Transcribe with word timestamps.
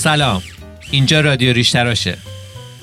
سلام. 0.00 0.42
اینجا 0.90 1.20
رادیو 1.20 1.52
ریشتراشه 1.52 2.18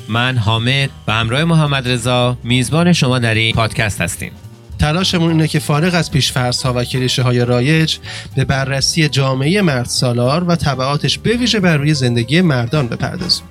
من 0.08 0.38
حامد 0.38 0.90
و 1.08 1.12
همراه 1.12 1.44
محمد 1.44 1.90
رضا 1.90 2.38
میزبان 2.44 2.94
شما 2.94 3.20
در 3.20 3.34
این 3.34 3.56
پادکست 3.56 4.02
هستیم. 4.02 4.32
تلاشمون 4.80 5.32
اینه 5.32 5.48
که 5.48 5.60
فارغ 5.60 5.96
از 5.96 6.12
پیشفرض 6.12 6.62
ها 6.62 6.74
و 6.74 6.84
کلیشه 6.84 7.24
های 7.24 7.46
رایج 7.46 7.98
به 8.36 8.46
بررسی 8.46 9.10
جامعه 9.10 9.62
مرد 9.62 9.86
سالار 9.86 10.44
و 10.44 10.56
طبعاتش 10.56 11.18
بویژه 11.18 11.60
بر 11.60 11.78
روی 11.78 11.94
زندگی 11.94 12.42
مردان 12.42 12.88
بپردازیم. 12.88 13.46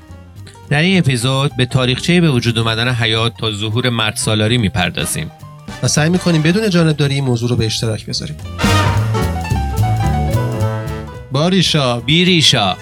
در 0.70 0.80
این 0.80 0.98
اپیزود 0.98 1.56
به 1.56 1.66
تاریخچه 1.66 2.20
به 2.20 2.30
وجود 2.30 2.58
اومدن 2.58 2.88
حیات 2.88 3.32
تا 3.38 3.52
ظهور 3.52 3.88
مرد 3.88 4.16
سالاری 4.16 4.58
می‌پردازیم. 4.58 5.30
و 5.82 5.88
سعی 5.88 6.08
می‌کنیم 6.08 6.42
بدون 6.42 6.70
جانبداری 6.70 7.14
این 7.14 7.24
موضوع 7.24 7.50
رو 7.50 7.56
به 7.56 7.66
اشتراک 7.66 8.06
بذاریم. 8.06 8.36
باریشا. 11.32 12.00
بیریشا. 12.00 12.76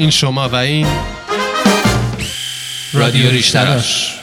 این 0.00 0.10
شما 0.10 0.48
و 0.48 0.54
این 0.54 0.86
رادیو 2.92 3.30
ریشتراش. 3.30 4.20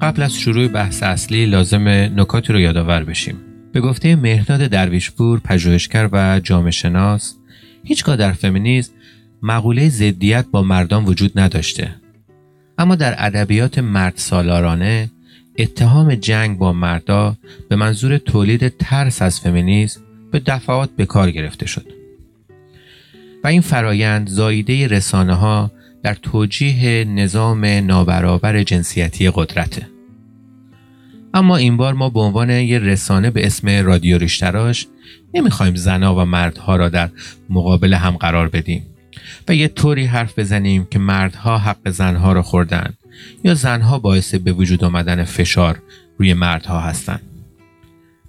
قبل 0.00 0.22
از 0.22 0.34
شروع 0.34 0.68
بحث 0.68 1.02
اصلی 1.02 1.46
لازم 1.46 1.88
نکاتی 1.88 2.52
رو 2.52 2.60
یادآور 2.60 3.04
بشیم. 3.04 3.36
به 3.72 3.80
گفته 3.80 4.16
مهرداد 4.16 4.60
درویشپور 4.60 5.40
پژوهشگر 5.40 6.08
و 6.12 6.40
جامعه 6.40 6.70
شناس 6.70 7.34
هیچگاه 7.84 8.16
در 8.16 8.32
فمینیسم 8.32 8.92
مقوله 9.42 9.88
ضدیت 9.88 10.46
با 10.52 10.62
مردان 10.62 11.04
وجود 11.04 11.38
نداشته. 11.38 11.94
اما 12.78 12.94
در 12.94 13.14
ادبیات 13.18 13.78
مرد 13.78 14.16
سالارانه 14.16 15.10
اتهام 15.58 16.14
جنگ 16.14 16.58
با 16.58 16.72
مردا 16.72 17.36
به 17.68 17.76
منظور 17.76 18.18
تولید 18.18 18.68
ترس 18.68 19.22
از 19.22 19.40
فمینیسم 19.40 20.00
به 20.32 20.38
دفعات 20.38 20.90
به 20.96 21.06
کار 21.06 21.30
گرفته 21.30 21.66
شد. 21.66 21.99
و 23.44 23.46
این 23.46 23.60
فرایند 23.60 24.28
زاییده 24.28 24.86
رسانه 24.88 25.34
ها 25.34 25.70
در 26.02 26.14
توجیه 26.14 27.04
نظام 27.04 27.64
نابرابر 27.64 28.62
جنسیتی 28.62 29.30
قدرته 29.34 29.86
اما 31.34 31.56
این 31.56 31.76
بار 31.76 31.94
ما 31.94 32.08
به 32.08 32.20
عنوان 32.20 32.50
یه 32.50 32.78
رسانه 32.78 33.30
به 33.30 33.46
اسم 33.46 33.68
رادیو 33.68 34.18
ریشتراش 34.18 34.86
نمی‌خوایم 35.34 35.74
زنها 35.74 36.14
و 36.14 36.24
مردها 36.24 36.76
را 36.76 36.88
در 36.88 37.08
مقابل 37.50 37.94
هم 37.94 38.16
قرار 38.16 38.48
بدیم 38.48 38.86
و 39.48 39.54
یه 39.54 39.68
طوری 39.68 40.04
حرف 40.04 40.38
بزنیم 40.38 40.86
که 40.90 40.98
مردها 40.98 41.58
حق 41.58 41.90
زنها 41.90 42.32
را 42.32 42.42
خوردن 42.42 42.92
یا 43.44 43.54
زنها 43.54 43.98
باعث 43.98 44.34
به 44.34 44.52
وجود 44.52 44.84
آمدن 44.84 45.24
فشار 45.24 45.82
روی 46.18 46.34
مردها 46.34 46.80
هستند. 46.80 47.29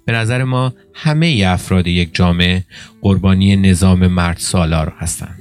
به 0.04 0.12
نظر 0.12 0.44
ما 0.44 0.74
همه 0.94 1.44
افراد 1.46 1.86
یک 1.86 2.14
جامعه 2.14 2.64
قربانی 3.00 3.56
نظام 3.56 4.06
مرد 4.06 4.36
سالار 4.36 4.92
هستند. 4.98 5.38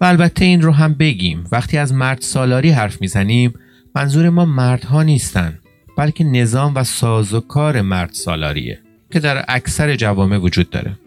و 0.00 0.04
البته 0.04 0.44
این 0.44 0.62
رو 0.62 0.72
هم 0.72 0.94
بگیم 0.94 1.44
وقتی 1.52 1.78
از 1.78 1.92
مرد 1.92 2.20
سالاری 2.20 2.70
حرف 2.70 3.00
می‌زنیم 3.00 3.54
منظور 3.94 4.30
ما 4.30 4.44
مردها 4.44 5.02
نیستن 5.02 5.58
بلکه 5.96 6.24
نظام 6.24 6.74
و 6.74 6.84
سازوکار 6.84 7.80
مرد 7.80 8.12
سالاریه 8.12 8.78
که 9.12 9.20
در 9.20 9.44
اکثر 9.48 9.96
جوامع 9.96 10.36
وجود 10.36 10.70
داره 10.70 10.98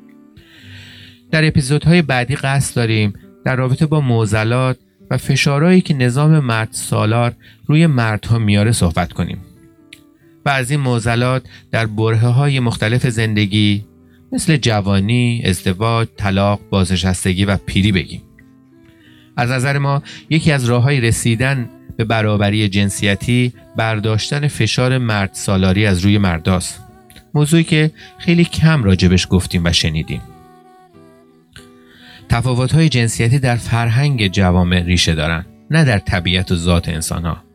در 1.31 1.45
اپیزودهای 1.45 2.01
بعدی 2.01 2.35
قصد 2.35 2.75
داریم 2.75 3.13
در 3.45 3.55
رابطه 3.55 3.85
با 3.85 4.01
معضلات 4.01 4.77
و 5.11 5.17
فشارهایی 5.17 5.81
که 5.81 5.93
نظام 5.93 6.39
مرد 6.39 6.69
سالار 6.71 7.33
روی 7.65 7.87
مردها 7.87 8.39
میاره 8.39 8.71
صحبت 8.71 9.13
کنیم 9.13 9.37
و 10.47 10.49
از 10.49 10.71
این 10.71 10.79
معضلات 10.79 11.43
در 11.71 11.85
بره 11.85 12.17
های 12.17 12.59
مختلف 12.59 13.07
زندگی 13.07 13.85
مثل 14.31 14.57
جوانی، 14.57 15.43
ازدواج، 15.45 16.07
طلاق، 16.17 16.59
بازنشستگی 16.69 17.45
و 17.45 17.57
پیری 17.57 17.91
بگیم. 17.91 18.21
از 19.37 19.51
نظر 19.51 19.77
ما 19.77 20.03
یکی 20.29 20.51
از 20.51 20.65
راه 20.65 20.83
های 20.83 21.01
رسیدن 21.01 21.69
به 21.97 22.03
برابری 22.03 22.69
جنسیتی 22.69 23.53
برداشتن 23.75 24.47
فشار 24.47 24.97
مرد 24.97 25.29
سالاری 25.33 25.85
از 25.85 25.99
روی 25.99 26.17
مرداست. 26.17 26.83
موضوعی 27.33 27.63
که 27.63 27.91
خیلی 28.17 28.45
کم 28.45 28.83
راجبش 28.83 29.27
گفتیم 29.29 29.65
و 29.65 29.71
شنیدیم. 29.71 30.21
تفاوت 32.29 32.71
های 32.71 32.89
جنسیتی 32.89 33.39
در 33.39 33.55
فرهنگ 33.55 34.27
جوامع 34.27 34.83
ریشه 34.83 35.15
دارند 35.15 35.45
نه 35.71 35.83
در 35.83 35.99
طبیعت 35.99 36.51
و 36.51 36.55
ذات 36.55 36.89
انسان 36.89 37.25
ها 37.25 37.46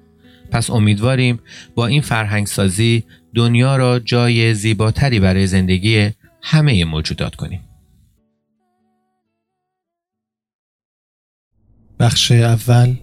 پس 0.53 0.71
امیدواریم 0.71 1.41
با 1.75 1.87
این 1.87 2.03
فرهنگ 2.03 2.47
سازی 2.47 3.05
دنیا 3.35 3.77
را 3.77 3.99
جای 3.99 4.55
زیباتری 4.55 5.21
برای 5.21 5.47
زندگی 5.47 6.11
همه 6.43 6.85
موجودات 6.85 7.35
کنیم. 7.35 7.61
بخش 12.01 12.33
اول 12.33 12.95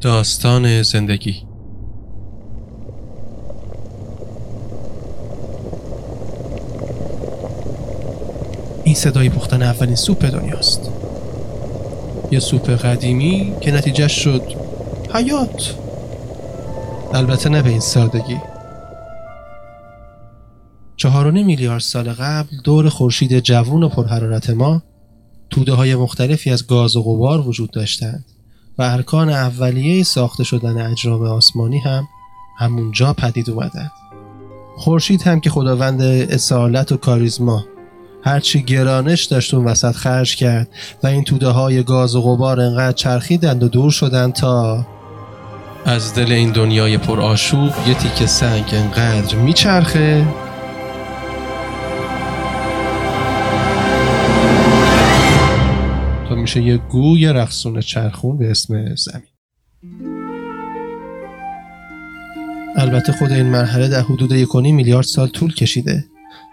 داستان 0.00 0.82
زندگی. 0.82 1.42
این 8.84 8.94
صدای 8.94 9.28
پختن 9.28 9.62
اولین 9.62 9.94
سوپ 9.94 10.24
دنیاست. 10.24 10.90
یه 12.30 12.40
سوپ 12.40 12.70
قدیمی 12.70 13.52
که 13.60 13.72
نتیجه 13.72 14.08
شد 14.08 14.42
حیات. 15.14 15.79
البته 17.14 17.48
نه 17.48 17.62
به 17.62 17.70
این 17.70 17.80
سادگی. 17.80 18.38
چهار 20.96 21.30
میلیارد 21.30 21.80
سال 21.80 22.12
قبل 22.12 22.56
دور 22.64 22.88
خورشید 22.88 23.40
جوون 23.40 23.82
و 23.82 23.88
پرحرارت 23.88 24.50
ما 24.50 24.82
توده 25.50 25.72
های 25.72 25.94
مختلفی 25.94 26.50
از 26.50 26.66
گاز 26.66 26.96
و 26.96 27.02
غبار 27.02 27.48
وجود 27.48 27.70
داشتند 27.70 28.24
و 28.78 28.82
ارکان 28.82 29.28
اولیه 29.28 30.02
ساخته 30.02 30.44
شدن 30.44 30.86
اجرام 30.86 31.22
آسمانی 31.22 31.78
هم 31.78 32.08
همونجا 32.58 33.12
پدید 33.12 33.50
اومدند. 33.50 33.90
خورشید 34.76 35.22
هم 35.22 35.40
که 35.40 35.50
خداوند 35.50 36.02
اصالت 36.02 36.92
و 36.92 36.96
کاریزما 36.96 37.64
هرچی 38.24 38.62
گرانش 38.62 39.24
داشت 39.24 39.54
اون 39.54 39.64
وسط 39.64 39.92
خرج 39.92 40.36
کرد 40.36 40.68
و 41.02 41.06
این 41.06 41.24
توده 41.24 41.48
های 41.48 41.82
گاز 41.82 42.14
و 42.14 42.22
غبار 42.22 42.60
انقدر 42.60 42.92
چرخیدند 42.92 43.62
و 43.62 43.68
دور 43.68 43.90
شدند 43.90 44.32
تا 44.32 44.86
از 45.84 46.14
دل 46.14 46.32
این 46.32 46.52
دنیای 46.52 46.98
پر 46.98 47.20
آشوب 47.20 47.72
یه 47.86 47.94
تیکه 47.94 48.26
سنگ 48.26 48.64
انقدر 48.72 49.36
میچرخه. 49.36 50.26
تا 56.28 56.34
میشه 56.34 56.62
یه 56.62 56.76
گوی 56.76 57.26
رقصون 57.26 57.80
چرخون 57.80 58.38
به 58.38 58.50
اسم 58.50 58.94
زمین. 58.94 59.22
البته 62.76 63.12
خود 63.12 63.32
این 63.32 63.46
مرحله 63.46 63.88
در 63.88 64.00
حدود 64.00 64.32
یک 64.32 64.56
میلیارد 64.56 65.06
سال 65.06 65.28
طول 65.28 65.54
کشیده. 65.54 66.04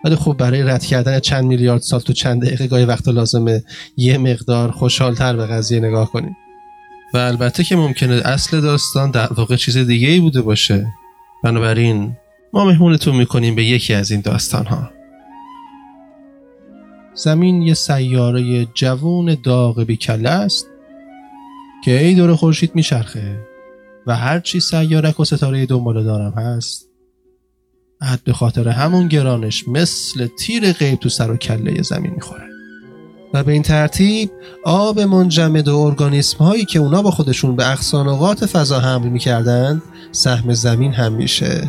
ولی 0.04 0.16
خب 0.16 0.36
برای 0.38 0.64
رد 0.64 0.84
کردن 0.84 1.20
چند 1.20 1.44
میلیارد 1.44 1.82
سال 1.82 2.00
تو 2.00 2.14
چند 2.14 2.46
دقیقه 2.46 2.68
گاهی 2.68 2.86
وقت 2.86 3.08
لازمه 3.08 3.64
یه 3.98 4.18
مقدار 4.18 4.72
خوشحالتر 4.72 5.36
به 5.36 5.46
قضیه 5.46 5.80
نگاه 5.80 6.12
کنیم. 6.12 6.38
و 7.14 7.18
البته 7.18 7.64
که 7.64 7.76
ممکنه 7.76 8.22
اصل 8.26 8.62
داستان 8.62 9.12
در 9.12 9.34
واقع 9.34 9.56
چیز 9.56 9.78
دیگه 9.78 10.08
ای 10.08 10.20
بوده 10.20 10.42
باشه. 10.42 10.94
بنابراین 11.44 12.18
ما 12.54 12.66
مهمونتون 12.66 13.16
می‌کنیم 13.16 13.56
به 13.56 13.64
یکی 13.64 13.94
از 13.94 14.12
این 14.12 14.22
داستان 14.22 14.66
ها 14.66 14.90
زمین 17.14 17.62
یه 17.62 17.74
سیاره 17.74 18.66
جوون 18.66 19.38
داغ 19.44 19.84
بیکله 19.84 20.30
است 20.30 20.68
که 21.84 22.00
ای 22.04 22.16
دور 22.16 22.36
خورشید 22.36 22.76
میچرخه 22.76 23.40
و 24.08 24.16
هرچی 24.16 24.60
سیارک 24.60 25.20
و 25.20 25.26
ستاره 25.26 25.66
دنباله 25.66 26.04
دارم 26.04 26.34
هست. 26.34 26.90
بعد 28.02 28.24
به 28.24 28.34
خاطر 28.34 28.68
همون 28.68 29.08
گرانش 29.08 29.68
مثل 29.68 30.28
تیر 30.40 30.72
غیب 30.72 31.00
تو 31.00 31.10
سر 31.10 31.32
و 31.32 31.38
کله 31.38 31.82
زمین 31.82 32.12
می‌خوره. 32.12 32.57
و 33.34 33.44
به 33.44 33.52
این 33.52 33.62
ترتیب 33.62 34.32
آب 34.64 35.00
منجمد 35.00 35.68
و 35.68 35.78
ارگانیسم 35.78 36.38
هایی 36.38 36.66
که 36.66 36.80
اونا 36.80 37.02
با 37.02 37.12
خودشون 37.12 37.56
به 37.56 37.72
اقصانقات 37.72 38.46
فضا 38.46 38.80
حمل 38.80 39.08
می‌کردند 39.08 39.82
سهم 40.12 40.54
زمین 40.54 40.94
هم 40.94 41.14
میشه. 41.14 41.64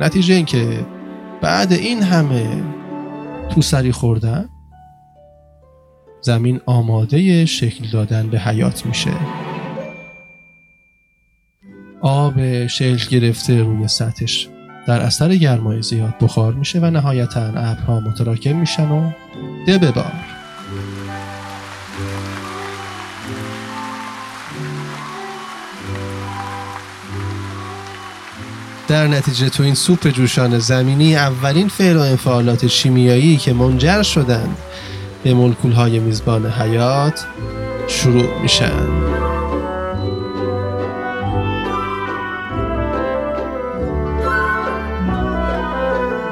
نتیجه 0.00 0.34
این 0.34 0.44
که 0.44 0.86
بعد 1.42 1.72
این 1.72 2.02
همه 2.02 2.62
تو 3.48 3.62
سری 3.62 3.92
خوردن 3.92 4.48
زمین 6.22 6.60
آماده 6.66 7.46
شکل 7.46 7.90
دادن 7.92 8.30
به 8.30 8.38
حیات 8.40 8.86
میشه. 8.86 9.12
آب 12.00 12.66
شکل 12.66 13.08
گرفته 13.10 13.62
روی 13.62 13.88
سطحش. 13.88 14.48
در 14.86 15.00
اثر 15.00 15.36
گرمای 15.36 15.82
زیاد 15.82 16.14
بخار 16.20 16.54
میشه 16.54 16.80
و 16.80 16.90
نهایتا 16.90 17.40
ابرها 17.40 18.00
متراکم 18.00 18.56
میشن 18.56 18.90
و 18.90 19.10
ده 19.66 19.78
در 28.90 29.06
نتیجه 29.06 29.48
تو 29.48 29.62
این 29.62 29.74
سوپ 29.74 30.08
جوشان 30.08 30.58
زمینی 30.58 31.16
اولین 31.16 31.68
فعل 31.68 31.96
و 31.96 32.00
انفعالات 32.00 32.66
شیمیایی 32.66 33.36
که 33.36 33.52
منجر 33.52 34.02
شدند 34.02 34.56
به 35.22 35.34
ملکول 35.34 35.72
های 35.72 35.98
میزبان 35.98 36.46
حیات 36.46 37.24
شروع 37.88 38.40
میشن. 38.42 38.86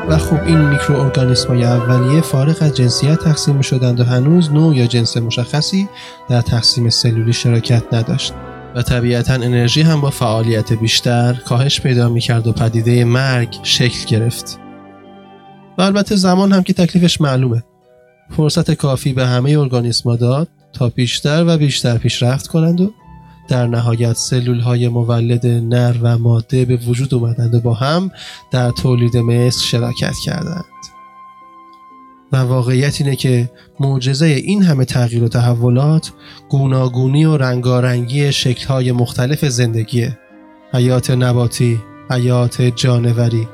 و 0.08 0.18
خب 0.18 0.42
این 0.46 0.58
میکروارگانیسم 0.58 1.48
های 1.48 1.64
اولیه 1.64 2.20
فارغ 2.20 2.56
از 2.60 2.76
جنسیت 2.76 3.18
تقسیم 3.18 3.56
می 3.56 3.64
شدند 3.64 4.00
و 4.00 4.04
هنوز 4.04 4.52
نوع 4.52 4.76
یا 4.76 4.86
جنس 4.86 5.16
مشخصی 5.16 5.88
در 6.28 6.40
تقسیم 6.40 6.90
سلولی 6.90 7.32
شراکت 7.32 7.82
نداشت. 7.92 8.34
و 8.74 8.82
طبیعتا 8.82 9.34
انرژی 9.34 9.82
هم 9.82 10.00
با 10.00 10.10
فعالیت 10.10 10.72
بیشتر 10.72 11.32
کاهش 11.32 11.80
پیدا 11.80 12.08
می 12.08 12.20
کرد 12.20 12.46
و 12.46 12.52
پدیده 12.52 13.04
مرگ 13.04 13.56
شکل 13.62 14.06
گرفت. 14.06 14.58
و 15.78 15.82
البته 15.82 16.16
زمان 16.16 16.52
هم 16.52 16.62
که 16.62 16.72
تکلیفش 16.72 17.20
معلومه. 17.20 17.62
فرصت 18.36 18.70
کافی 18.70 19.12
به 19.12 19.26
همه 19.26 19.58
ارگانیسما 19.58 20.16
داد 20.16 20.48
تا 20.72 20.88
بیشتر 20.88 21.44
و 21.46 21.58
بیشتر 21.58 21.98
پیشرفت 21.98 22.46
کنند 22.46 22.80
و 22.80 22.92
در 23.48 23.66
نهایت 23.66 24.12
سلول 24.12 24.60
های 24.60 24.88
مولد 24.88 25.46
نر 25.46 25.94
و 26.02 26.18
ماده 26.18 26.64
به 26.64 26.76
وجود 26.76 27.14
اومدند 27.14 27.54
و 27.54 27.60
با 27.60 27.74
هم 27.74 28.10
در 28.52 28.70
تولید 28.70 29.16
مثل 29.16 29.60
شراکت 29.60 30.14
کردند. 30.24 30.64
و 32.32 32.36
واقعیت 32.36 33.00
اینه 33.00 33.16
که 33.16 33.50
معجزه 33.80 34.26
این 34.26 34.62
همه 34.62 34.84
تغییر 34.84 35.22
و 35.22 35.28
تحولات 35.28 36.12
گوناگونی 36.48 37.24
و 37.24 37.36
رنگارنگی 37.36 38.32
شکلهای 38.32 38.92
مختلف 38.92 39.44
زندگیه 39.44 40.18
حیات 40.72 41.10
نباتی، 41.10 41.80
حیات 42.10 42.62
جانوری. 42.62 43.48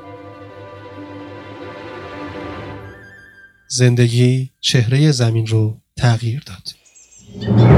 زندگی 3.69 4.51
چهره 4.61 5.13
زمین 5.13 5.47
رو 5.47 5.77
تغییر 5.97 6.43
داد. 6.47 7.74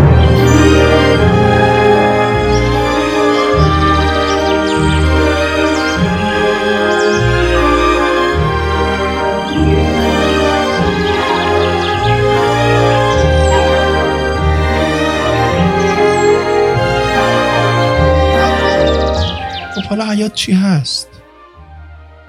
حیات 20.17 20.35
چی 20.35 20.53
هست؟ 20.53 21.09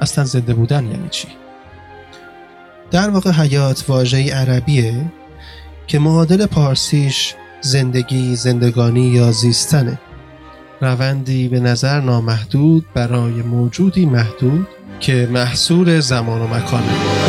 اصلا 0.01 0.24
زنده 0.24 0.54
بودن 0.54 0.86
یعنی 0.86 1.10
چی؟ 1.10 1.28
در 2.92 3.10
واقع 3.10 3.31
حیات 3.31 3.84
واژه 3.88 4.34
عربیه 4.34 5.12
که 5.88 6.00
معادل 6.00 6.45
پارسیش 6.45 7.36
زندگی، 7.62 8.36
زندگانی 8.36 9.07
یا 9.07 9.31
زیستنه 9.31 10.00
روندی 10.81 11.48
به 11.48 11.60
نظر 11.60 12.01
نامحدود 12.01 12.86
برای 12.94 13.34
موجودی 13.34 14.06
محدود 14.06 14.68
که 15.00 15.30
محصول 15.31 16.00
زمان 16.00 16.42
و 16.42 16.48
مکانه 16.48 17.26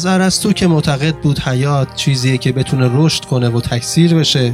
از 0.00 0.06
ارسطو 0.06 0.52
که 0.52 0.66
معتقد 0.66 1.14
بود 1.14 1.38
حیات 1.38 1.94
چیزیه 1.94 2.38
که 2.38 2.52
بتونه 2.52 2.90
رشد 2.94 3.24
کنه 3.24 3.48
و 3.48 3.60
تکثیر 3.60 4.14
بشه 4.14 4.52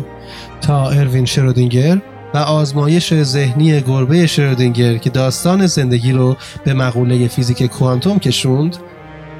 تا 0.60 0.90
اروین 0.90 1.24
شرودینگر 1.24 1.98
و 2.34 2.38
آزمایش 2.38 3.22
ذهنی 3.22 3.80
گربه 3.80 4.26
شرودینگر 4.26 4.96
که 4.96 5.10
داستان 5.10 5.66
زندگی 5.66 6.12
رو 6.12 6.36
به 6.64 6.74
مقوله 6.74 7.28
فیزیک 7.28 7.62
کوانتوم 7.62 8.18
کشوند 8.18 8.76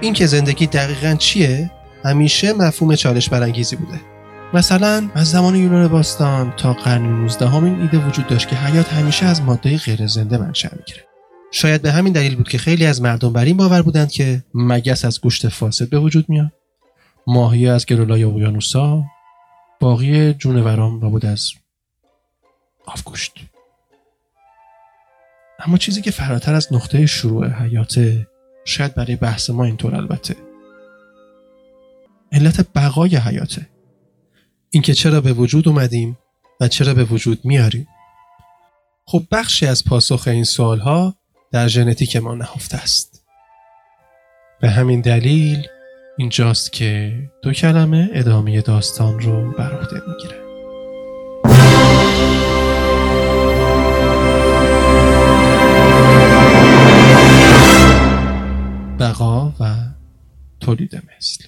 این 0.01 0.13
که 0.13 0.27
زندگی 0.27 0.67
دقیقا 0.67 1.15
چیه؟ 1.15 1.71
همیشه 2.05 2.53
مفهوم 2.53 2.95
چالش 2.95 3.29
برانگیزی 3.29 3.77
بوده. 3.77 4.01
مثلا 4.55 5.09
از 5.15 5.31
زمان 5.31 5.57
یونان 5.57 5.89
باستان 5.89 6.53
تا 6.57 6.73
قرن 6.73 7.03
19 7.03 7.55
این 7.55 7.81
ایده 7.81 7.99
وجود 7.99 8.27
داشت 8.27 8.49
که 8.49 8.57
حیات 8.57 8.93
همیشه 8.93 9.27
از 9.27 9.43
ماده 9.43 9.77
غیر 9.77 10.07
زنده 10.07 10.39
منشأ 10.39 10.69
می‌گیره. 10.77 11.06
شاید 11.57 11.83
به 11.83 11.93
همین 11.93 12.13
دلیل 12.13 12.37
بود 12.37 12.49
که 12.49 12.59
خیلی 12.59 12.87
از 12.87 13.03
مردم 13.03 13.33
بر 13.33 13.45
این 13.45 13.57
باور 13.57 13.83
بودند 13.83 14.11
که 14.11 14.45
مگس 14.55 15.05
از 15.05 15.21
گوشت 15.21 15.49
فاسد 15.49 15.89
به 15.89 15.99
وجود 15.99 16.29
میاد 16.29 16.53
ماهی 17.27 17.69
از 17.69 17.87
گرولای 17.87 18.25
اقیانوسا 18.25 19.05
باقی 19.81 20.35
جونوران 20.35 21.01
بود 21.01 21.27
از 21.27 21.51
آفگوشت 22.87 23.33
اما 25.59 25.77
چیزی 25.77 26.03
که 26.03 26.11
فراتر 26.11 26.55
از 26.55 26.73
نقطه 26.73 27.07
شروع 27.07 27.49
حیاته 27.49 28.29
شاید 28.65 28.95
برای 28.95 29.17
بحث 29.17 29.51
ما 29.51 29.65
اینطور 29.65 29.95
البته. 29.95 30.37
علت 32.33 32.73
بقای 32.75 33.17
حیاته 33.17 33.69
اینکه 34.71 34.95
چرا 34.95 35.21
به 35.21 35.33
وجود 35.33 35.69
اومدیم 35.69 36.19
و 36.61 36.69
چرا 36.69 36.95
به 36.95 37.05
وجود 37.05 37.45
میاریم. 37.45 37.89
خب 39.07 39.23
بخشی 39.31 39.67
از 39.67 39.85
پاسخ 39.85 40.29
این 40.29 40.45
سوال 40.45 40.79
ها 40.79 41.15
در 41.53 41.69
ژنتیک 41.69 42.17
ما 42.17 42.35
نهفته 42.35 42.77
است. 42.77 43.25
به 44.61 44.71
همین 44.71 45.01
دلیل 45.01 45.67
اینجاست 46.19 46.73
که 46.73 47.13
دو 47.43 47.53
کلمه 47.53 48.11
ادامه 48.13 48.61
داستان 48.61 49.21
رو 49.21 49.53
بر 49.53 49.73
عهده 49.73 50.03
می‌گیره 50.09 50.47
بقا 58.99 59.53
و 59.61 59.75
تولید 60.61 60.95
مثل. 60.95 61.45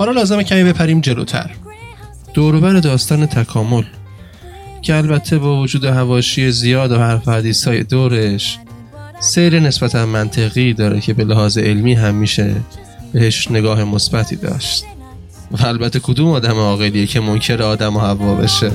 حالا 0.00 0.12
لازمه 0.12 0.44
کمی 0.44 0.64
بپریم 0.64 1.00
جلوتر. 1.00 1.50
دوروبر 2.34 2.72
داستان 2.72 3.26
تکامل 3.26 3.82
که 4.82 4.96
البته 4.96 5.38
با 5.38 5.60
وجود 5.60 5.84
هواشی 5.84 6.50
زیاد 6.50 6.92
و 6.92 6.98
حرف 6.98 7.28
حدیث 7.28 7.68
های 7.68 7.82
دورش 7.82 8.58
سیر 9.20 9.60
نسبتا 9.60 10.06
منطقی 10.06 10.72
داره 10.72 11.00
که 11.00 11.14
به 11.14 11.24
لحاظ 11.24 11.58
علمی 11.58 11.94
هم 11.94 12.14
میشه 12.14 12.54
بهش 13.12 13.50
نگاه 13.50 13.84
مثبتی 13.84 14.36
داشت. 14.36 14.84
و 15.50 15.66
البته 15.66 16.00
کدوم 16.00 16.28
آدم 16.28 16.54
عاقلیه 16.54 17.06
که 17.06 17.20
منکر 17.20 17.62
آدم 17.62 17.96
و 17.96 18.00
هوا 18.00 18.34
بشه؟ 18.34 18.70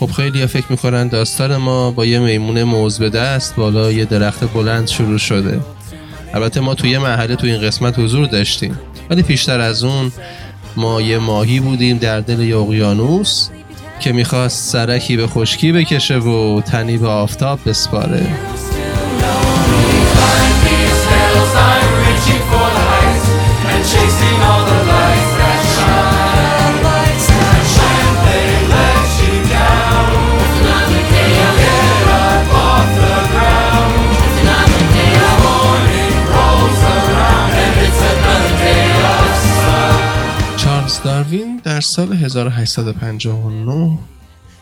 خب 0.00 0.10
خیلی 0.10 0.46
فکر 0.46 0.64
می‌کنن 0.70 1.08
داستان 1.08 1.56
ما 1.56 1.90
با 1.90 2.06
یه 2.06 2.18
میمون 2.18 2.62
موز 2.62 2.98
به 2.98 3.10
دست 3.10 3.56
بالا 3.56 3.92
یه 3.92 4.04
درخت 4.04 4.52
بلند 4.52 4.88
شروع 4.88 5.18
شده. 5.18 5.60
البته 6.34 6.60
ما 6.60 6.74
توی 6.74 6.90
یه 6.90 6.98
محله 6.98 7.36
تو 7.36 7.46
این 7.46 7.60
قسمت 7.60 7.98
حضور 7.98 8.26
داشتیم. 8.26 8.78
ولی 9.10 9.22
پیشتر 9.22 9.60
از 9.60 9.84
اون 9.84 10.12
ما 10.76 11.00
یه 11.00 11.18
ماهی 11.18 11.60
بودیم 11.60 11.98
در 11.98 12.20
دل 12.20 12.54
اقیانوس 12.54 13.48
که 14.00 14.12
می‌خواست 14.12 14.72
سرکی 14.72 15.16
به 15.16 15.26
خشکی 15.26 15.72
بکشه 15.72 16.18
و 16.18 16.60
تنی 16.60 16.96
به 16.98 17.08
آفتاب 17.08 17.58
بسپاره. 17.66 18.26
چارلز 23.92 24.69
در 41.80 41.84
سال 41.84 42.12
1859 42.12 43.98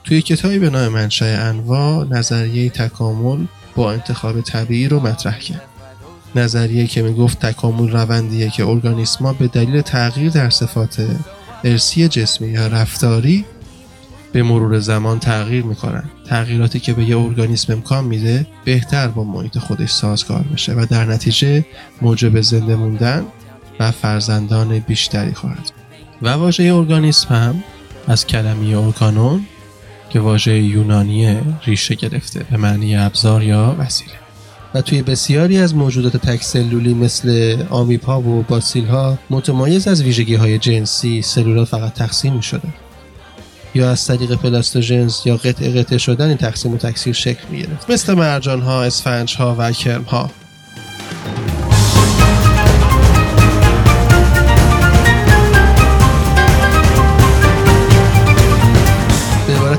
توی 0.04 0.22
کتابی 0.22 0.58
به 0.58 0.70
نام 0.70 0.88
منشأ 0.88 1.48
انواع 1.48 2.04
نظریه 2.04 2.70
تکامل 2.70 3.44
با 3.76 3.92
انتخاب 3.92 4.40
طبیعی 4.40 4.88
رو 4.88 5.00
مطرح 5.00 5.38
کرد. 5.38 5.62
نظریه 6.34 6.86
که 6.86 7.02
می‌گفت 7.02 7.46
تکامل 7.46 7.90
روندیه 7.90 8.50
که 8.50 8.66
ارگانیسما 8.66 9.32
به 9.32 9.48
دلیل 9.48 9.80
تغییر 9.80 10.30
در 10.30 10.50
صفات 10.50 11.06
ارسی 11.64 12.08
جسمی 12.08 12.48
یا 12.48 12.66
رفتاری 12.66 13.44
به 14.32 14.42
مرور 14.42 14.78
زمان 14.78 15.18
تغییر 15.18 15.64
می‌کنن 15.64 16.04
تغییراتی 16.26 16.80
که 16.80 16.92
به 16.92 17.04
یه 17.04 17.18
ارگانیسم 17.18 17.72
امکان 17.72 18.04
میده 18.04 18.46
بهتر 18.64 19.08
با 19.08 19.24
محیط 19.24 19.58
خودش 19.58 19.90
سازگار 19.90 20.44
بشه 20.52 20.72
و 20.72 20.86
در 20.90 21.04
نتیجه 21.04 21.64
موجب 22.02 22.40
زنده 22.40 22.76
موندن 22.76 23.24
و 23.80 23.90
فرزندان 23.90 24.78
بیشتری 24.78 25.34
خواهد 25.34 25.77
و 26.22 26.28
واژه 26.28 26.74
ارگانیسم 26.74 27.34
هم 27.34 27.64
از 28.08 28.26
کلمه 28.26 28.78
ارگانون 28.78 29.46
که 30.10 30.20
واژه 30.20 30.58
یونانی 30.58 31.36
ریشه 31.64 31.94
گرفته 31.94 32.44
به 32.50 32.56
معنی 32.56 32.96
ابزار 32.96 33.42
یا 33.42 33.76
وسیله. 33.78 34.12
و 34.74 34.80
توی 34.80 35.02
بسیاری 35.02 35.58
از 35.58 35.74
موجودات 35.74 36.16
تکسلولی 36.16 36.94
مثل 36.94 37.56
آمیپا 37.70 38.20
و 38.20 38.42
باسیل 38.48 38.86
ها 38.86 39.18
متمایز 39.30 39.88
از 39.88 40.02
ویژگی 40.02 40.34
های 40.34 40.58
جنسی 40.58 41.22
سلولات 41.22 41.68
فقط 41.68 41.94
تقسیم 41.94 42.32
می 42.32 42.42
شده 42.42 42.68
یا 43.74 43.90
از 43.90 44.06
طریق 44.06 44.34
پلاستوژنز 44.34 45.20
یا 45.24 45.36
قطع 45.36 45.70
قطع 45.70 45.96
شدن 45.96 46.28
این 46.28 46.36
تقسیم 46.36 46.72
و 46.72 46.76
تکثیر 46.76 47.12
شکل 47.12 47.44
می 47.50 47.58
گرفت 47.58 47.90
مثل 47.90 48.14
مرجان 48.14 48.62
ها، 48.62 48.82
اسفنج 48.82 49.36
ها 49.36 49.56
و 49.58 49.72
کرم 49.72 50.02
ها 50.02 50.30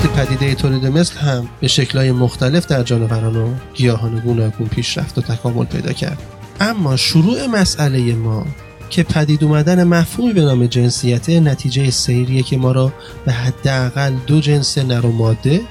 پدیده 0.07 0.55
تولید 0.55 0.85
مثل 0.85 1.19
هم 1.19 1.49
به 1.61 1.67
شکلهای 1.67 2.11
مختلف 2.11 2.67
در 2.67 2.83
جانوران 2.83 3.35
و 3.35 3.53
گیاهان 3.73 4.19
گوناگون 4.19 4.67
پیشرفت 4.67 5.17
و 5.17 5.21
تکامل 5.21 5.65
پیدا 5.65 5.93
کرد. 5.93 6.17
اما 6.59 6.95
شروع 6.95 7.45
مسئله 7.45 8.15
ما 8.15 8.45
که 8.89 9.03
پدید 9.03 9.43
اومدن 9.43 9.83
مفهومی 9.83 10.33
به 10.33 10.41
نام 10.41 10.65
جنسیت 10.65 11.29
نتیجه 11.29 11.89
سیریه 11.89 12.43
که 12.43 12.57
ما 12.57 12.71
را 12.71 12.93
به 13.25 13.31
حداقل 13.31 14.13
دو 14.27 14.39
جنس 14.39 14.77
نر 14.77 15.05
و 15.05 15.11
ماده 15.11 15.61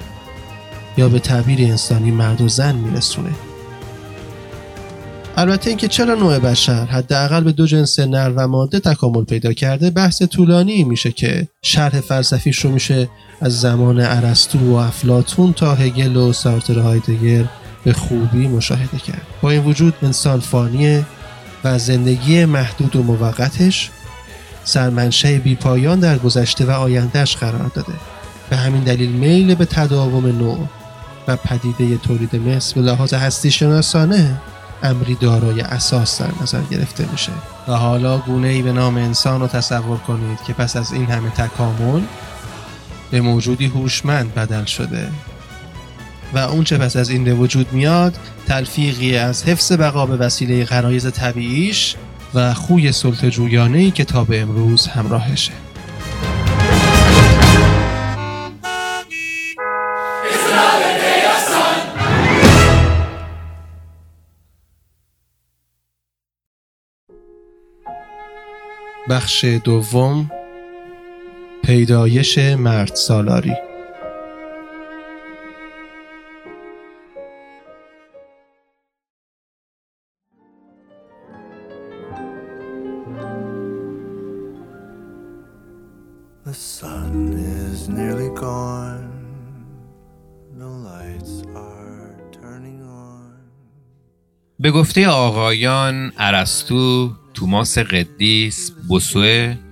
یا 0.96 1.08
به 1.08 1.18
تعبیر 1.18 1.60
انسانی 1.60 2.10
مرد 2.10 2.40
و 2.40 2.48
زن 2.48 2.74
میرسونه. 2.74 3.30
البته 5.36 5.70
اینکه 5.70 5.88
چرا 5.88 6.14
نوع 6.14 6.38
بشر 6.38 6.84
حداقل 6.84 7.44
به 7.44 7.52
دو 7.52 7.66
جنس 7.66 8.00
نر 8.00 8.32
و 8.36 8.48
ماده 8.48 8.80
تکامل 8.80 9.24
پیدا 9.24 9.52
کرده 9.52 9.90
بحث 9.90 10.22
طولانی 10.22 10.84
میشه 10.84 11.12
که 11.12 11.48
شرح 11.62 12.00
فلسفیش 12.00 12.58
رو 12.58 12.70
میشه 12.70 13.08
از 13.40 13.60
زمان 13.60 14.00
ارسطو 14.00 14.58
و 14.58 14.74
افلاتون 14.74 15.52
تا 15.52 15.74
هگل 15.74 16.16
و 16.16 16.32
سارتر 16.32 16.78
هایدگر 16.78 17.44
به 17.84 17.92
خوبی 17.92 18.48
مشاهده 18.48 18.98
کرد. 18.98 19.26
با 19.42 19.50
این 19.50 19.64
وجود 19.64 19.94
انسان 20.02 20.40
فانیه 20.40 21.04
و 21.64 21.78
زندگی 21.78 22.44
محدود 22.44 22.96
و 22.96 23.02
موقتش 23.02 23.90
سرمنشه 24.64 25.38
بی 25.38 25.54
پایان 25.54 26.00
در 26.00 26.18
گذشته 26.18 26.64
و 26.64 26.70
آیندهش 26.70 27.36
قرار 27.36 27.70
داده. 27.74 27.92
به 28.50 28.56
همین 28.56 28.84
دلیل 28.84 29.10
میل 29.10 29.54
به 29.54 29.64
تداوم 29.64 30.26
نوع 30.26 30.68
و 31.28 31.36
پدیده 31.36 31.96
تولید 31.96 32.36
مثل 32.36 32.74
به 32.74 32.80
لحاظ 32.80 33.14
هستی 33.14 33.50
شناسانه 33.50 34.40
امری 34.82 35.14
دارای 35.14 35.60
اساس 35.60 36.22
در 36.22 36.30
نظر 36.42 36.60
گرفته 36.70 37.06
میشه. 37.12 37.32
و 37.68 37.72
حالا 37.72 38.18
گونه 38.18 38.48
ای 38.48 38.62
به 38.62 38.72
نام 38.72 38.96
انسان 38.96 39.40
رو 39.40 39.46
تصور 39.46 39.98
کنید 39.98 40.38
که 40.46 40.52
پس 40.52 40.76
از 40.76 40.92
این 40.92 41.06
همه 41.06 41.30
تکامل 41.30 42.00
به 43.10 43.20
موجودی 43.20 43.66
هوشمند 43.66 44.34
بدل 44.34 44.64
شده. 44.64 45.08
و 46.32 46.38
اون 46.38 46.64
چه 46.64 46.78
پس 46.78 46.96
از 46.96 47.10
این 47.10 47.24
به 47.24 47.34
وجود 47.34 47.72
میاد 47.72 48.18
تلفیقی 48.46 49.16
از 49.16 49.44
حفظ 49.44 49.72
بقا 49.72 50.06
به 50.06 50.16
وسیله 50.16 50.64
غرایز 50.64 51.12
طبیعیش 51.12 51.96
و 52.34 52.54
خوی 52.54 52.92
سلطجویانه 52.92 53.78
ای 53.78 53.90
که 53.90 54.04
تا 54.04 54.24
به 54.24 54.40
امروز 54.40 54.86
همراهشه. 54.86 55.52
بخش 69.10 69.44
دوم 69.44 70.30
پیدایش 71.68 72.38
مرد 72.38 72.94
سالاری. 72.94 73.52
به 94.60 94.70
گفته 94.70 95.08
آقایان 95.08 96.12
ارسطو 96.18 97.10
توماس 97.34 97.78
قدیس 97.78 98.70
بوسوه 98.88 99.67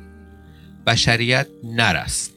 بشریت 0.86 1.46
نر 1.64 1.96
است 1.96 2.32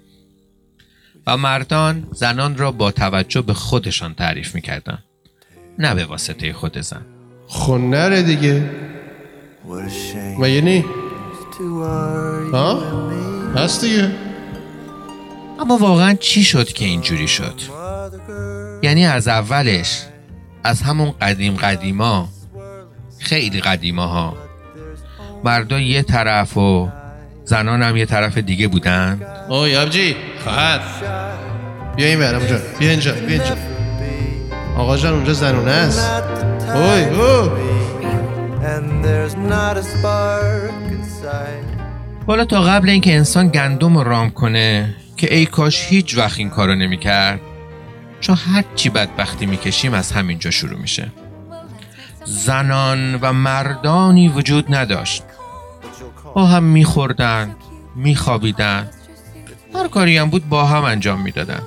و 1.28 1.38
مردان 1.38 2.08
زنان 2.12 2.58
را 2.58 2.72
با 2.72 2.92
توجه 2.92 3.42
به 3.42 3.54
خودشان 3.54 4.14
تعریف 4.14 4.56
می‌کردن 4.56 5.00
نه 5.80 5.96
به 5.96 6.06
واسطه 6.06 6.54
خود 6.54 6.78
زن. 6.78 7.06
خب 7.48 7.74
نره 7.74 8.22
دیگه. 8.22 8.70
و 10.42 10.50
یعنی 10.50 10.86
ها؟ 12.54 12.82
هست 13.56 13.82
دیگه. 13.82 14.12
اما 15.60 15.78
واقعا 15.78 16.14
چی 16.14 16.44
شد 16.44 16.68
که 16.68 16.86
اینجوری 16.86 17.28
شد؟ 17.28 17.62
یعنی 18.84 19.06
از 19.06 19.28
اولش 19.28 20.02
از 20.64 20.82
همون 20.82 21.12
قدیم 21.12 21.56
قدیما 21.56 22.30
خیلی 23.20 23.60
قدیما 23.60 24.08
ها 24.08 24.38
مردا 25.44 25.80
یه 25.80 26.02
طرف 26.02 26.58
و 26.58 26.90
زنان 27.50 27.84
هم 27.84 27.98
یه 27.98 28.06
طرف 28.06 28.38
دیگه 28.38 28.68
بودن؟ 28.68 29.22
اوه 29.50 29.70
یابجی 29.70 30.16
خواهد 30.44 30.82
بیا 31.96 32.08
این 32.08 32.20
برم 32.20 32.40
اونجا 32.40 32.58
بیا 32.80 32.90
اینجا 32.90 33.14
بیا 33.14 33.30
اینجا. 33.30 33.56
آقا 34.78 34.98
جان 34.98 35.14
اونجا 35.14 35.34
زنونه 35.34 35.72
است. 35.72 36.10
اوی 36.76 37.04
او 37.04 37.52
حالا 42.28 42.46
تا 42.46 42.62
قبل 42.62 42.90
اینکه 42.90 43.16
انسان 43.16 43.48
گندم 43.48 43.98
رو 43.98 44.04
رام 44.04 44.30
کنه 44.30 44.96
که 45.18 45.36
ای 45.36 45.46
کاش 45.46 45.88
هیچ 45.90 46.18
وقت 46.18 46.40
این 46.40 46.50
کارو 46.50 46.76
نمی‌کرد 46.76 47.40
چون 48.20 48.36
هر 48.36 48.64
چی 48.76 48.90
بدبختی 48.90 49.46
می‌کشیم 49.46 49.94
از 49.94 50.12
همینجا 50.12 50.52
شروع 50.52 50.80
میشه. 50.80 51.12
زنان 52.26 53.16
و 53.22 53.34
مردانی 53.34 54.28
وجود 54.28 54.76
نداشت. 54.76 55.24
با 56.34 56.46
هم 56.46 56.64
میخوردن 56.64 57.56
میخوابیدن. 57.96 58.90
هر 59.76 59.88
کاری 59.88 60.18
هم 60.18 60.30
بود 60.30 60.50
با 60.50 60.66
هم 60.66 60.84
انجام 60.84 61.22
می‌دادن. 61.22 61.62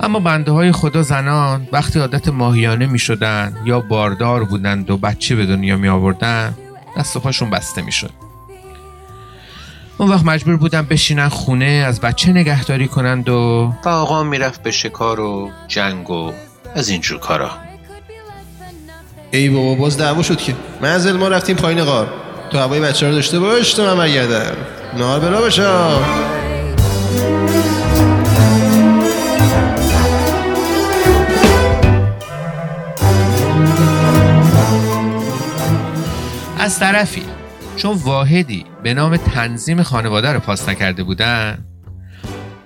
اما 0.00 0.20
بنده 0.20 0.52
های 0.52 0.72
خدا 0.72 1.02
زنان 1.02 1.68
وقتی 1.72 1.98
عادت 1.98 2.28
ماهیانه 2.28 2.86
می 2.86 2.98
شدن 2.98 3.56
یا 3.64 3.80
باردار 3.80 4.44
بودند 4.44 4.90
و 4.90 4.96
بچه 4.96 5.34
به 5.36 5.46
دنیا 5.46 5.76
می 5.76 5.88
آوردن 5.88 6.54
دست 6.96 7.16
و 7.16 7.20
پاشون 7.20 7.50
بسته 7.50 7.82
می 7.82 7.92
شد 7.92 8.10
اون 9.98 10.10
وقت 10.10 10.24
مجبور 10.24 10.56
بودن 10.56 10.82
بشینن 10.82 11.28
خونه 11.28 11.84
از 11.86 12.00
بچه 12.00 12.30
نگهداری 12.30 12.88
کنند 12.88 13.28
و 13.28 13.72
و 13.84 13.88
آقا 13.88 14.22
می‌رفت 14.22 14.62
به 14.62 14.70
شکار 14.70 15.20
و 15.20 15.50
جنگ 15.68 16.10
و 16.10 16.32
از 16.74 16.88
اینجور 16.88 17.18
کارا. 17.18 17.50
ای 19.30 19.48
بابا 19.48 19.74
باز 19.74 19.98
دعوا 19.98 20.22
شد 20.22 20.38
که. 20.38 20.54
منزل 20.80 21.16
ما 21.16 21.28
رفتیم 21.28 21.56
پایین 21.56 21.84
غار. 21.84 22.21
تو 22.52 22.58
هوای 22.58 22.80
بچه 22.80 23.06
رو 23.08 23.12
داشته 23.14 23.38
باش 23.38 23.74
تو 23.74 23.82
من 23.82 23.96
برگردم. 23.96 24.56
نهار 24.98 25.20
برا 25.20 25.42
بشم 25.42 26.00
از 36.58 36.78
طرفی 36.78 37.22
چون 37.76 37.96
واحدی 37.96 38.64
به 38.82 38.94
نام 38.94 39.16
تنظیم 39.16 39.82
خانواده 39.82 40.32
رو 40.32 40.40
پاس 40.40 40.68
نکرده 40.68 41.02
بودن 41.02 41.64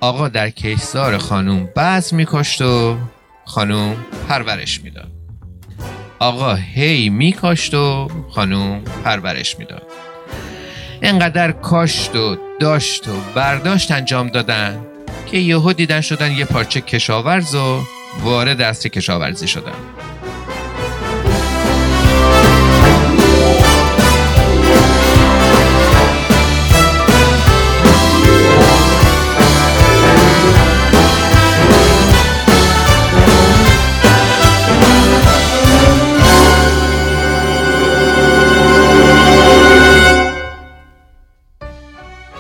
آقا 0.01 0.29
در 0.29 0.51
کشزار 0.51 1.19
خانوم 1.19 1.69
بعض 1.75 2.13
میکشت 2.13 2.63
و 2.63 2.97
خانوم 3.45 3.97
پرورش 4.29 4.81
می‌داد. 4.81 5.16
آقا 6.19 6.55
هی 6.55 7.09
میکاشت 7.09 7.75
و 7.75 8.09
خانوم 8.31 8.83
پرورش 9.05 9.59
می‌داد. 9.59 9.83
انقدر 11.03 11.53
کاشت 11.53 12.17
و 12.17 12.37
داشت 12.61 13.09
و 13.09 13.13
برداشت 13.35 13.91
انجام 13.91 14.29
دادن 14.29 14.87
که 15.27 15.37
یهو 15.39 15.73
دیدن 15.73 16.01
شدن 16.01 16.33
یه 16.33 16.45
پارچه 16.45 16.81
کشاورز 16.81 17.55
و 17.55 17.81
وارد 18.23 18.59
دست 18.59 18.87
کشاورزی 18.87 19.49
شدن. 19.49 19.73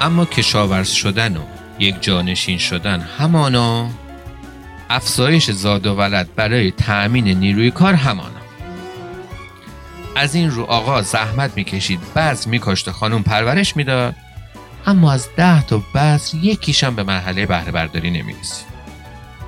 اما 0.06 0.24
کشاورز 0.24 0.90
شدن 0.90 1.36
و 1.36 1.40
یک 1.78 1.94
جانشین 2.00 2.58
شدن 2.58 3.00
همانا 3.00 3.90
افزایش 4.90 5.50
زاد 5.50 5.86
و 5.86 5.94
ولد 5.94 6.34
برای 6.36 6.70
تأمین 6.70 7.28
نیروی 7.28 7.70
کار 7.70 7.94
همانا. 7.94 8.30
از 10.16 10.34
این 10.34 10.50
رو 10.50 10.64
آقا 10.64 11.02
زحمت 11.02 11.50
می‌کشید 11.56 12.00
بعض 12.14 12.46
میکاشت 12.46 12.90
خانم 12.90 13.22
پرورش 13.22 13.76
می‌داد 13.76 14.14
اما 14.86 15.12
از 15.12 15.28
ده 15.36 15.62
تا 15.62 15.82
بعض 15.94 16.34
یکیشم 16.34 16.94
به 16.94 17.02
مرحله 17.02 17.46
بهره 17.46 17.72
برداری 17.72 18.10
نمی‌رسید. 18.10 18.66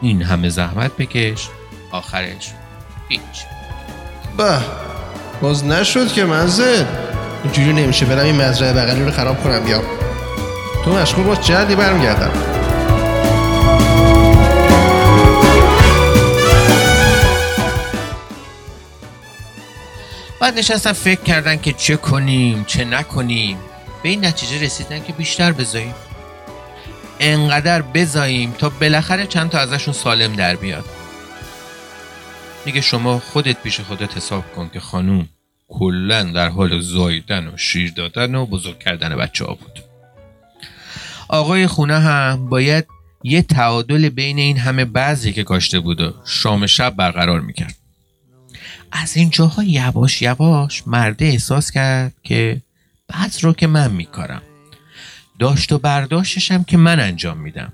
این 0.01 0.23
همه 0.23 0.49
زحمت 0.49 0.97
بکش 0.97 1.49
آخرش 1.91 2.53
هیچ. 3.09 3.21
به 4.37 4.59
باز 5.41 5.65
نشد 5.65 6.13
که 6.13 6.25
منزل. 6.25 6.85
اینجوری 7.45 7.73
نمیشه 7.73 8.07
برم 8.07 8.25
این 8.25 8.43
مزرعه 8.43 8.73
بغلی 8.73 9.05
رو 9.05 9.11
خراب 9.11 9.43
کنم 9.43 9.65
بیام 9.65 9.98
تو 10.89 10.95
مشغول 10.95 11.25
باش 11.25 11.39
جلدی 11.39 11.77
برمیگردم. 11.77 12.33
بعد 20.41 20.59
نشستن 20.59 20.93
فکر 20.93 21.21
کردن 21.21 21.57
که 21.57 21.73
چه 21.73 21.97
کنیم 21.97 22.65
چه 22.65 22.85
نکنیم. 22.85 23.59
به 24.03 24.09
این 24.09 24.25
نتیجه 24.25 24.65
رسیدن 24.65 25.05
که 25.05 25.13
بیشتر 25.13 25.53
بذاریم 25.53 25.95
انقدر 27.21 27.83
بذاریم 27.83 28.53
تا 28.53 28.69
بالاخره 28.69 29.27
چند 29.27 29.51
تا 29.51 29.59
ازشون 29.59 29.95
سالم 29.95 30.33
در 30.33 30.57
بیاد. 30.57 30.85
میگه 32.67 32.81
شما 32.81 33.19
خودت 33.19 33.63
پیش 33.63 33.81
خودت 33.81 34.17
حساب 34.17 34.53
کن 34.55 34.71
که 34.73 34.81
خانوم 34.81 35.29
کلا 35.69 36.23
در 36.23 36.49
حال 36.49 36.81
زایدن 36.81 37.47
و 37.47 37.57
شیر 37.57 37.93
دادن 37.93 38.35
و 38.35 38.47
بزرگ 38.47 38.79
کردن 38.79 39.17
بچه 39.17 39.45
ها 39.45 39.55
بود. 39.55 39.88
آقای 41.29 41.67
خونه 41.67 41.99
هم 41.99 42.49
باید 42.49 42.87
یه 43.23 43.43
تعادل 43.43 44.09
بین 44.09 44.39
این 44.39 44.59
همه 44.59 44.85
بعضی 44.85 45.33
که 45.33 45.45
کاشته 45.45 45.81
بود 45.81 46.01
و 46.01 46.15
شام 46.25 46.67
شب 46.67 46.97
برقرار 46.97 47.41
می‌کرد. 47.41 47.75
از 48.93 49.17
این 49.17 49.31
جاها 49.31 49.63
یواش 49.63 50.23
یواش 50.23 50.83
مرده 50.87 51.25
احساس 51.25 51.71
کرد 51.71 52.15
که 52.23 52.63
بعض 53.09 53.45
رو 53.45 53.53
که 53.53 53.67
من 53.67 53.91
میکارم 53.91 54.43
داشت 55.39 55.73
و 55.73 55.79
برداشتشم 55.79 56.65
که 56.65 56.77
من 56.77 57.01
انجام 57.01 57.39
میدم. 57.39 57.73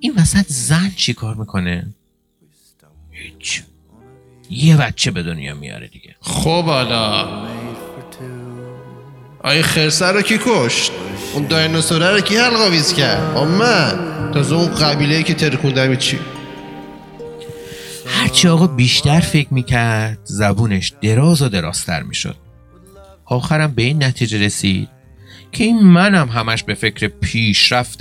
این 0.00 0.14
وسط 0.16 0.46
زن 0.48 0.90
چی 0.96 1.14
کار 1.14 1.34
می‌کنه؟ 1.34 1.86
هیچ. 3.10 3.62
یه 4.50 4.76
بچه 4.76 5.10
به 5.10 5.22
دنیا 5.22 5.54
میاره 5.54 5.88
دیگه. 5.88 6.16
خب 6.20 6.64
حالا. 6.64 7.28
آیه 9.42 9.62
خرسه 9.62 10.06
رو 10.06 10.22
کی 10.22 10.38
کشت؟ 10.46 10.92
اون 11.34 11.46
دایناسوره 11.46 12.10
رو 12.10 12.20
کی 12.20 12.36
حلقاویز 12.36 12.92
کرد؟ 12.92 13.34
با 13.34 13.44
من 13.44 13.98
تازه 14.34 14.54
اون 14.54 14.74
قبیله 14.74 15.22
که 15.22 15.34
ترکوندم 15.34 15.96
چی؟ 15.96 16.18
هرچی 18.06 18.48
آقا 18.48 18.66
بیشتر 18.66 19.20
فکر 19.20 19.54
می‌کرد 19.54 20.18
زبونش 20.24 20.92
دراز 21.02 21.42
و 21.42 21.48
درازتر 21.48 22.02
می‌شد. 22.02 22.36
آخرم 23.24 23.74
به 23.74 23.82
این 23.82 24.04
نتیجه 24.04 24.38
رسید 24.38 24.88
که 25.52 25.64
این 25.64 25.82
منم 25.82 26.28
همش 26.28 26.62
به 26.62 26.74
فکر 26.74 27.08
پیشرفت 27.08 27.98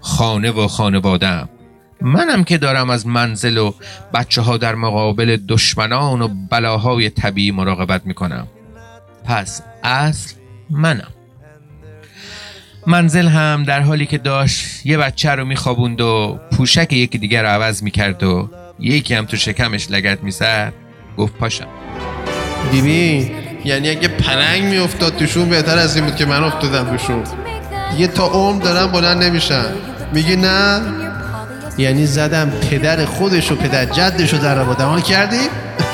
خانه 0.00 0.50
و 0.50 0.68
خانوادم 0.68 1.48
منم 2.00 2.44
که 2.44 2.58
دارم 2.58 2.90
از 2.90 3.06
منزل 3.06 3.58
و 3.58 3.72
بچه 4.14 4.42
ها 4.42 4.56
در 4.56 4.74
مقابل 4.74 5.36
دشمنان 5.48 6.22
و 6.22 6.28
بلاهای 6.50 7.10
طبیعی 7.10 7.50
مراقبت 7.50 8.06
می‌کنم. 8.06 8.48
پس 9.24 9.62
اصل 9.84 10.34
منم. 10.70 11.15
منزل 12.86 13.28
هم 13.28 13.64
در 13.64 13.80
حالی 13.80 14.06
که 14.06 14.18
داشت 14.18 14.86
یه 14.86 14.98
بچه 14.98 15.30
رو 15.30 15.44
میخوابوند 15.44 16.00
و 16.00 16.40
پوشک 16.56 16.92
یکی 16.92 17.18
دیگر 17.18 17.42
رو 17.42 17.48
عوض 17.48 17.82
می‌کرد 17.82 18.22
و 18.22 18.50
یکی 18.80 19.14
هم 19.14 19.24
تو 19.24 19.36
شکمش 19.36 19.90
لگت 19.90 20.22
می‌زد 20.22 20.72
گفت 21.16 21.34
پاشم. 21.34 21.66
بیبی 22.72 23.30
یعنی 23.64 23.90
اگه 23.90 24.08
پلنگ 24.08 24.62
میافتاد 24.62 25.16
توشون 25.16 25.48
بهتر 25.48 25.78
از 25.78 25.96
این 25.96 26.04
بود 26.04 26.16
که 26.16 26.26
من 26.26 26.44
افتادم 26.44 26.96
توشون 26.96 27.22
دیگه 27.90 28.06
تا 28.06 28.26
عمر 28.26 28.62
دارم 28.62 28.92
بلند 28.92 29.22
نمیشن. 29.22 29.64
میگی 30.12 30.36
نه؟ 30.36 30.80
یعنی 31.78 32.06
زدم 32.06 32.50
پدر 32.50 33.04
خودش 33.04 33.52
و 33.52 33.56
پدر 33.56 33.84
جدش 33.84 34.32
رو 34.32 34.38
در 34.38 34.58
آبادمان 34.58 35.00
کردی؟ 35.00 35.40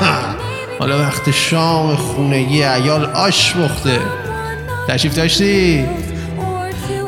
حالا 0.79 0.99
وقت 0.99 1.31
شام 1.31 1.97
خونگی 1.97 2.65
ایال 2.65 3.05
آش 3.05 3.57
مخته 3.57 3.99
تشریف 4.89 5.15
داشتی؟ 5.15 5.87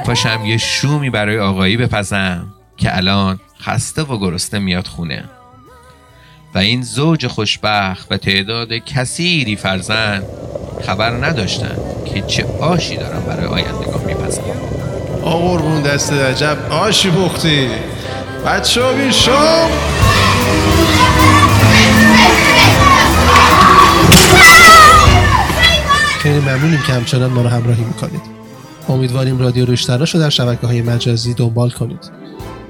پاشم 0.04 0.44
یه 0.44 0.56
شومی 0.56 1.10
برای 1.10 1.38
آقایی 1.38 1.76
بپزم 1.76 2.46
که 2.76 2.96
الان 2.96 3.40
خسته 3.60 4.02
و 4.02 4.18
گرسنه 4.18 4.60
میاد 4.60 4.86
خونه. 4.86 5.24
و 6.54 6.58
این 6.58 6.82
زوج 6.82 7.26
خوشبخت 7.26 8.12
و 8.12 8.16
تعداد 8.16 8.72
کثیری 8.72 9.56
فرزند 9.56 10.24
خبر 10.86 11.10
نداشتن 11.10 11.76
که 12.14 12.22
چه 12.22 12.46
آشی 12.60 12.96
دارم 12.96 13.22
برای 13.22 13.46
آیندگان 13.46 14.04
میپزم. 14.06 14.42
آقربون 15.22 15.82
دست 15.82 16.12
عجب 16.12 16.58
آشی 16.70 17.10
بختی 17.10 17.68
بچه 18.46 18.82
ها 18.82 18.92
بیر 18.92 19.10
شام 19.10 19.70
خیلی 26.18 26.38
ممنونیم 26.38 26.82
که 26.86 26.92
همچنان 26.92 27.30
ما 27.30 27.42
رو 27.42 27.48
همراهی 27.48 27.84
می‌کنید. 27.84 28.33
امیدواریم 28.88 29.38
رادیو 29.38 29.64
روشتراش 29.64 30.14
رو 30.14 30.20
در 30.20 30.30
شبکه 30.30 30.66
های 30.66 30.82
مجازی 30.82 31.34
دنبال 31.34 31.70
کنید. 31.70 32.10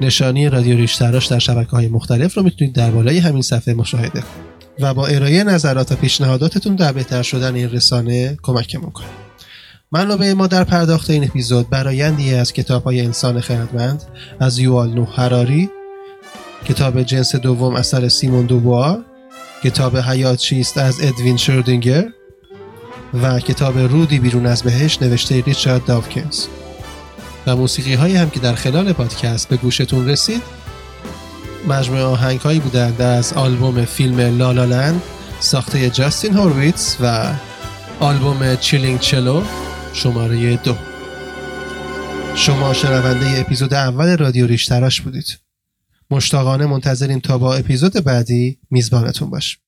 نشانی 0.01 0.49
رادیو 0.49 0.77
ریشتراش 0.77 1.27
در 1.27 1.39
شبکه 1.39 1.71
های 1.71 1.89
مختلف 1.89 2.35
رو 2.35 2.43
می‌تونید 2.43 2.75
در 2.75 2.91
بالای 2.91 3.19
همین 3.19 3.43
صفحه 3.43 3.75
مشاهده 3.75 4.21
کنید. 4.21 4.55
و 4.81 4.95
با 4.95 5.07
ارائه 5.07 5.45
نظرات 5.45 5.93
و 5.93 5.95
پیشنهاداتتون 5.95 6.75
در 6.75 6.93
بهتر 6.93 7.23
شدن 7.23 7.55
این 7.55 7.71
رسانه 7.71 8.39
کمکمون 8.43 8.91
کنید. 8.91 9.25
منابع 9.93 10.33
ما 10.33 10.47
در 10.47 10.65
پرداخت 10.65 11.11
این 11.11 11.25
اپیزود 11.25 11.71
برایندی 11.71 12.35
از 12.35 12.53
کتاب 12.53 12.85
های 12.85 13.01
انسان 13.01 13.41
خردمند 13.41 14.03
از 14.41 14.59
یوال 14.59 14.95
نو 14.95 15.05
هراری 15.05 15.71
کتاب 16.65 17.03
جنس 17.03 17.37
دوم 17.37 17.75
اثر 17.75 18.09
سیمون 18.09 18.47
دوبوار 18.47 19.05
کتاب 19.65 19.97
حیات 19.97 20.39
چیست 20.39 20.79
از 20.79 21.01
ادوین 21.03 21.37
شردینگر 21.37 22.09
و 23.23 23.41
کتاب 23.41 23.79
رودی 23.79 24.19
بیرون 24.19 24.47
از 24.47 24.63
بهش 24.63 25.03
نوشته 25.03 25.41
ریچارد 25.41 25.85
داوکینز 25.85 26.47
و 27.47 27.57
موسیقی 27.57 27.95
هایی 27.95 28.17
هم 28.17 28.31
که 28.31 28.41
در 28.41 28.55
خلال 28.55 28.93
پادکست 28.93 29.49
به 29.49 29.57
گوشتون 29.57 30.09
رسید 30.09 30.43
مجموعه 31.69 32.03
آهنگ 32.03 32.41
هایی 32.41 32.61
بودند 32.61 33.03
از 33.03 33.33
آلبوم 33.33 33.85
فیلم 33.85 34.21
لالالند 34.21 35.03
ساخته 35.41 35.91
جاستین 35.91 36.35
هورویتس 36.35 36.97
و 37.01 37.33
آلبوم 38.01 38.57
چیلینگ 38.57 39.01
چلو 39.01 39.43
شماره 39.93 40.57
دو. 40.57 40.77
شما 42.35 42.73
شنونده 42.73 43.41
اپیزود 43.41 43.75
اول 43.75 44.17
رادیو 44.17 44.47
ریش 44.47 44.67
تراش 44.67 45.01
بودید. 45.01 45.39
مشتاقانه 46.11 46.67
منتظریم 46.67 47.19
تا 47.19 47.39
با 47.39 47.55
اپیزود 47.55 47.93
بعدی 47.93 48.59
میزبانتون 48.71 49.31
باشیم. 49.31 49.64